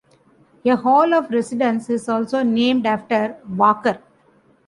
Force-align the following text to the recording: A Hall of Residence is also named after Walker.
A 0.65 0.73
Hall 0.75 1.13
of 1.13 1.29
Residence 1.29 1.87
is 1.91 2.09
also 2.09 2.41
named 2.41 2.87
after 2.87 3.37
Walker. 3.47 4.01